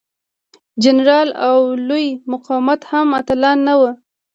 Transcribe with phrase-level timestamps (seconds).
[0.83, 1.57] جنرالان او
[1.87, 3.91] لوی مقامات هم اتلان نه وو.